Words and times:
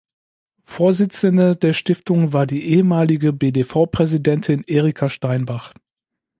Vorsitzende 0.63 1.55
der 1.55 1.73
Stiftung 1.73 2.33
war 2.33 2.47
die 2.47 2.69
ehemalige 2.69 3.33
BdV-Präsidentin 3.33 4.63
Erika 4.65 5.09
Steinbach. 5.09 5.75